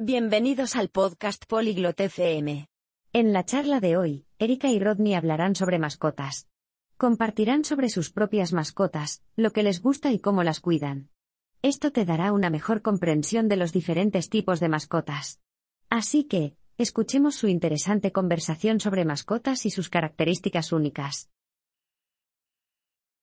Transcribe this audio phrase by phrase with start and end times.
[0.00, 2.66] Bienvenidos al podcast Polyglot FM.
[3.12, 6.48] En la charla de hoy, Erika y Rodney hablarán sobre mascotas.
[6.96, 11.10] Compartirán sobre sus propias mascotas, lo que les gusta y cómo las cuidan.
[11.62, 15.40] Esto te dará una mejor comprensión de los diferentes tipos de mascotas.
[15.90, 21.30] Así que, escuchemos su interesante conversación sobre mascotas y sus características únicas.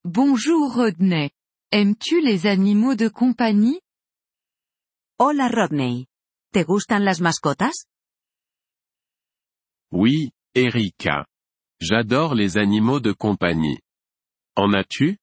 [0.06, 1.32] Bonjour Rodney.
[1.70, 3.82] Aimes-tu les animaux de compagnie
[5.18, 6.11] Hola Rodney.
[6.54, 7.88] ¿Te gustan las mascotas?
[9.90, 11.26] Oui, Erika.
[11.80, 13.80] J'adore les animaux de compagnie.
[14.58, 15.16] En as-tu?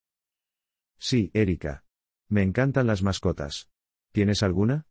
[0.98, 1.82] Sí, Erika.
[2.30, 3.68] Me encantan las mascotas.
[4.14, 4.86] ¿Tienes alguna?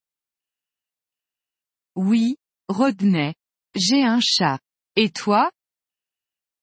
[1.95, 2.37] Oui,
[2.69, 3.33] Rodney.
[3.73, 4.59] J'ai un chat.
[4.95, 5.49] Et toi?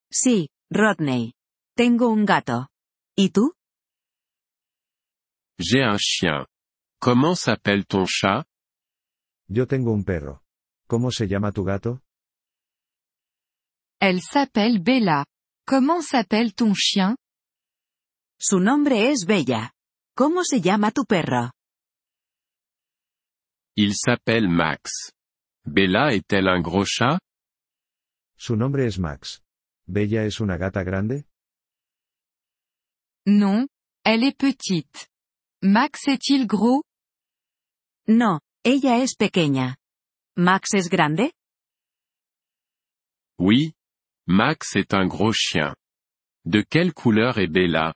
[0.09, 1.33] Sí, Rodney.
[1.77, 2.69] Tengo un gato.
[3.17, 3.55] ¿Y tú?
[5.59, 6.47] J'ai un chien.
[7.01, 8.45] Comment s'appelle ton chat?
[9.49, 10.41] Yo tengo un perro.
[10.87, 12.01] ¿Cómo se llama tu gato?
[14.01, 15.25] Elle s'appelle Bella.
[15.67, 17.17] Comment s'appelle ton chien
[18.39, 19.71] Su nombre es Bella.
[20.17, 21.51] ¿Cómo se llama tu perro?
[23.77, 25.13] Il s'appelle Max.
[25.65, 27.19] Bella est-elle un gros chat
[28.37, 29.41] Su nombre es Max.
[29.87, 31.25] ¿Bella es una gata grande?
[33.27, 33.67] Non,
[34.05, 35.09] elle est petite.
[35.63, 36.83] Max est-il gros
[38.07, 39.77] No, ella es pequeña.
[40.37, 41.33] ¿Max es grande?
[43.39, 43.75] Oui.
[44.27, 45.75] Max est un gros chien.
[46.45, 47.95] De quelle couleur est Bella?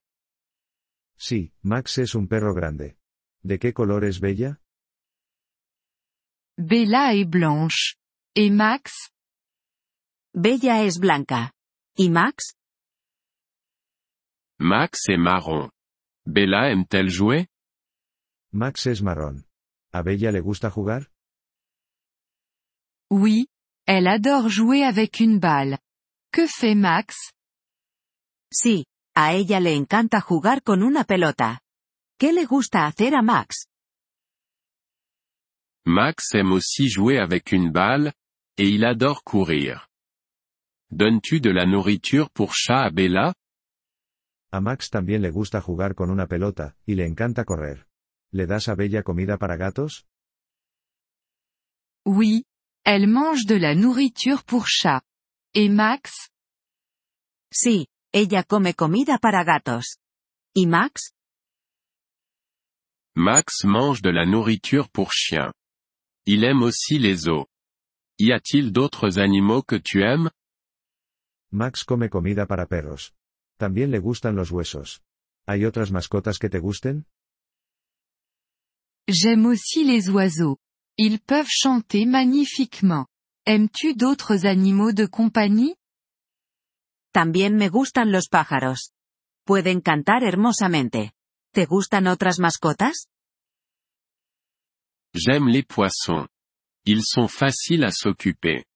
[1.16, 2.96] Sí, Max es un perro grande.
[3.42, 4.60] ¿De qué color es Bella?
[6.58, 7.96] Bella est blanche.
[8.34, 9.10] Et Max?
[10.34, 11.52] Bella es blanca.
[11.96, 12.54] ¿Y Max?
[14.60, 15.70] Max est marron.
[16.26, 17.46] Bella aime-t-elle jouer?
[18.52, 19.47] Max es marrón.
[19.98, 21.10] ¿A Bella le gusta jugar?
[23.10, 23.48] Oui,
[23.84, 25.80] elle adore jouer avec une balle.
[26.32, 27.32] Que fait Max?
[28.52, 28.84] Sí,
[29.16, 31.62] a ella le encanta jugar con una pelota.
[32.16, 33.66] ¿Qué le gusta hacer a Max?
[35.84, 38.12] Max aime aussi jouer avec une balle,
[38.56, 39.88] et il adore courir.
[40.92, 43.34] Donnes-tu de la nourriture pour chat à Bella?
[44.52, 47.87] A Max también le gusta jugar con una pelota, y le encanta correr.
[48.32, 50.06] ¿Le das a Bella comida para gatos?
[52.04, 52.44] Oui,
[52.84, 55.02] elle mange de la nourriture pour chat.
[55.54, 56.30] Et Max?
[57.50, 59.98] Sí, ella come comida para gatos.
[60.54, 61.12] ¿Y Max?
[63.16, 65.52] Max mange de la nourriture pour chien.
[66.26, 67.46] Il aime aussi les os.
[68.18, 70.30] Y a-t-il d'autres animaux que tu aimes?
[71.50, 73.14] Max come comida para perros.
[73.56, 75.02] También le gustan los huesos.
[75.46, 77.06] ¿Hay otras mascotas que te gusten?
[79.10, 80.58] J'aime aussi les oiseaux.
[80.98, 83.06] Ils peuvent chanter magnifiquement.
[83.46, 85.74] Aimes-tu d'autres animaux de compagnie?
[87.14, 88.92] También me gustan los pájaros.
[89.46, 91.12] Pueden cantar hermosamente.
[91.54, 93.08] ¿Te gustan otras mascotas?
[95.14, 96.28] J'aime les poissons.
[96.84, 98.66] Ils sont faciles à s'occuper.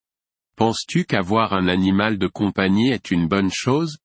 [0.57, 3.99] Penses-tu qu'avoir un animal de compagnie est une bonne chose?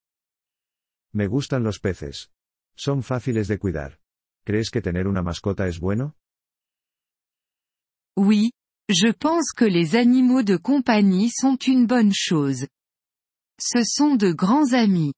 [1.13, 2.27] Me gustan los peces.
[2.75, 3.97] Son fáciles de cuidar.
[4.47, 6.15] ¿Crees que tener una mascota es bueno?
[8.15, 8.51] Oui,
[8.87, 12.65] je pense que les animaux de compagnie sont une bonne chose.
[13.59, 15.13] Ce sont de grands amis.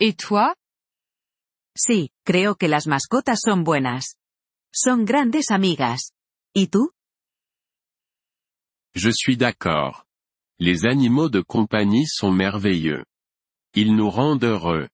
[0.00, 0.56] Et toi?
[1.78, 4.16] Sí, creo que las mascotas son buenas.
[4.74, 6.10] Son grandes amigas.
[6.52, 6.90] ¿Y tú?
[8.96, 10.06] Je suis d'accord.
[10.58, 13.04] Les animaux de compagnie sont merveilleux.
[13.74, 14.88] Ils nous rendent heureux.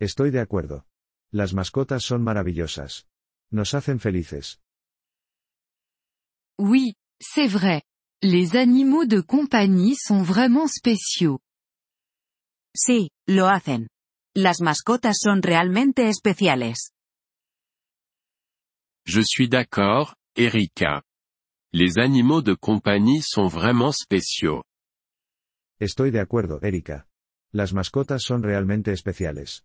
[0.00, 0.87] Estoy de acuerdo.
[1.30, 3.06] Las mascotas son maravillosas.
[3.50, 4.60] Nos hacen felices.
[6.58, 7.82] Oui, c'est vrai.
[8.22, 11.38] Les animaux de compagnie sont vraiment spéciaux.
[12.74, 13.88] Sí, lo hacen.
[14.34, 16.74] Las mascotas son realmente especiales.
[19.04, 21.02] Je suis d'accord, Erika.
[21.72, 24.62] Les animaux de compagnie sont vraiment spéciaux.
[25.78, 27.06] Estoy de acuerdo, Erika.
[27.52, 29.64] Las mascotas son realmente especiales.